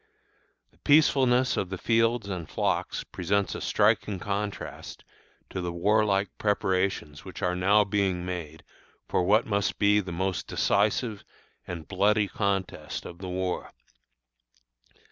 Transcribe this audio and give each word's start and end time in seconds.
The 0.71 0.79
peacefulness 0.79 1.57
of 1.57 1.69
the 1.69 1.77
fields 1.77 2.27
and 2.27 2.49
flocks 2.49 3.03
presents 3.03 3.53
a 3.53 3.61
striking 3.61 4.17
contrast 4.17 5.03
to 5.51 5.61
the 5.61 5.71
warlike 5.71 6.29
preparations 6.39 7.23
which 7.23 7.43
are 7.43 7.55
now 7.55 7.83
being 7.83 8.25
made 8.25 8.63
for 9.07 9.23
what 9.23 9.45
must 9.45 9.77
be 9.77 9.99
the 9.99 10.11
most 10.11 10.47
decisive 10.47 11.23
and 11.67 11.87
bloody 11.87 12.27
contest 12.27 13.05
of 13.05 13.19
the 13.19 13.29
war. 13.29 13.73